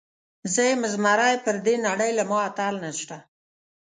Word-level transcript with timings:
زه 0.53 0.61
یم 0.71 0.81
زمری، 0.93 1.35
پر 1.45 1.55
دې 1.65 1.75
نړۍ 1.87 2.11
له 2.19 2.23
ما 2.29 2.37
اتل 2.49 2.75
نسته. 2.85 3.15